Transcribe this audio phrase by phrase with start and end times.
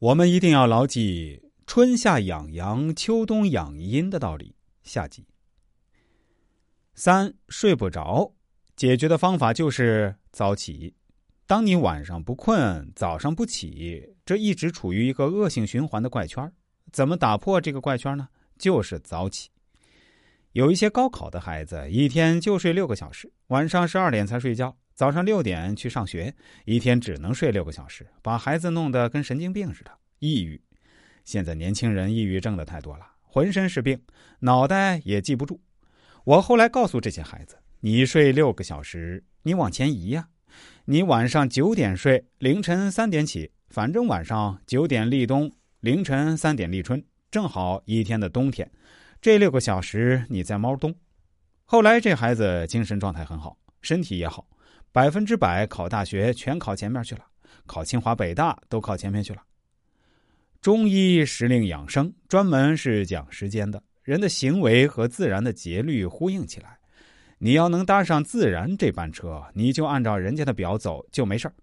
[0.00, 4.56] 我们一定要牢记“春夏养阳，秋冬养阴”的道理。
[4.82, 5.26] 下集。
[6.94, 8.32] 三睡不着，
[8.74, 10.94] 解决的方法就是早起。
[11.46, 16.50] 当你晚上不困，早上不起，这一直处于一个恶性循环的怪圈。
[16.90, 18.30] 怎么打破这个怪圈呢？
[18.58, 19.50] 就是早起。
[20.52, 24.78] 有一些高考的孩子，一天就睡六个小时，晚上十二点才睡觉。
[25.00, 26.34] 早上六点去上学，
[26.66, 30.60] 一天只能睡六个小时，把孩子弄得跟神经病似的，抑郁。
[31.24, 33.98] 现在年轻人抑郁症的太多了，浑身是病，
[34.40, 35.58] 脑袋也记不住。
[36.24, 40.28] 我后来告诉这些孩子：“你睡六个小时，你往前移呀。
[40.84, 48.70] 你晚上九点睡，凌晨三点起，反正晚上九点立冬，凌晨三点立春，正好一天的冬天。
[49.18, 50.94] 这六个小时你在猫冬。”
[51.64, 54.46] 后来这孩子精神状态很好，身体也好。
[54.92, 57.24] 百分之百考大学全考前面去了，
[57.66, 59.42] 考清华北大都考前面去了。
[60.60, 66.76] 中医时令养生专门是讲时间的，人的行为和自然的节律呼应起来。
[67.38, 71.54] 你要能搭上自然这班车，你就按照人家的表走就没事儿。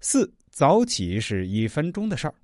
[0.00, 2.34] 四早起是一分钟的事儿，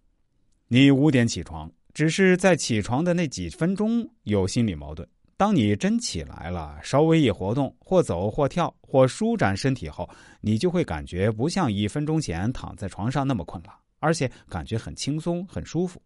[0.68, 5.06] 你五点起床，只是在起床的那几分钟有心理矛盾。
[5.36, 10.08] 当你真起来了，稍微一活动，或走或跳或舒展身体后，
[10.40, 16.00] 你就会感觉不像一分钟前躺在床上那么困了，而且感觉很轻松、很舒服。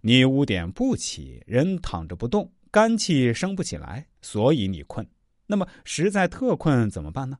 [0.00, 5.04] 你五点不起，人躺着不动，肝气升不起来，所以你困。
[5.46, 7.36] 那么实在特困怎么办呢？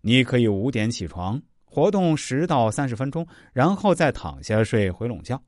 [0.00, 5.42] 你可以五点起床，活动十到三十分钟，然后再躺下睡回笼觉。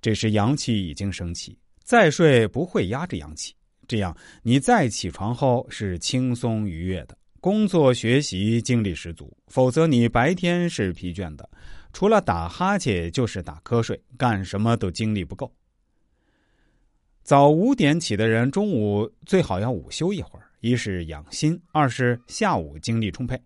[0.00, 3.54] 这时阳气已经升起，再睡不会压着阳气。
[3.92, 11.46] 这样，你再起床后是轻松愉悦的，工作学习精力十足；否则，你白天是疲倦的，
[11.92, 15.54] 除了打哈欠就是打瞌睡，干什么都精力不够。
[17.22, 23.38] 早五点起的人，中午最好要午休一会儿，一是养心，二是下午精力充沛。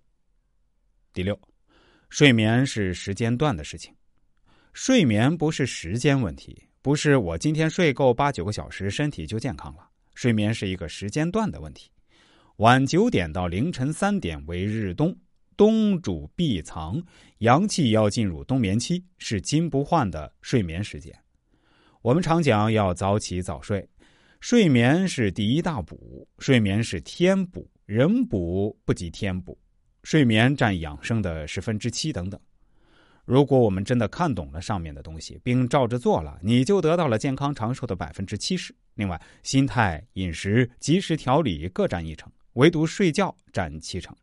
[1.12, 1.36] 第六，
[2.08, 3.92] 睡眠是时间段的事情，
[4.72, 9.90] 睡眠不是时间问题，不是我今天睡够八九个小时，身体就健康了。
[10.16, 11.90] 睡眠是一个时间段的问题，
[12.56, 15.14] 晚九点到凌晨三点为日冬，
[15.58, 17.04] 冬主闭藏，
[17.40, 21.14] 阳气要进入冬眠期，是金不换的睡眠时间。
[22.00, 23.86] 我们常讲要早起早睡，
[24.40, 29.58] 睡眠是第一大补，睡眠是天补，人补不及天补，
[30.02, 32.40] 睡眠占养生的十分之七等等。
[33.26, 38.72] 如果我们真的看懂了上面的东西，并照着做了，你就得到了健康长寿的百分之七十。
[38.94, 44.16] 另外，心态、饮食、及时调理各占一成，唯独睡觉占七成。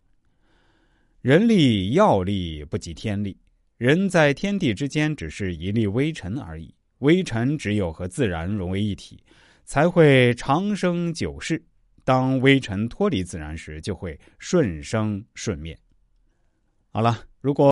[1.22, 3.38] 人力、药力不及天力，
[3.78, 6.74] 人在天地之间只是一粒微尘而已。
[7.00, 9.22] 微尘只有和自然融为一体，
[9.66, 11.62] 才会长生久世。
[12.06, 15.78] 当微尘脱离自然时，就会顺生顺灭。
[16.90, 17.62] 好了，如果。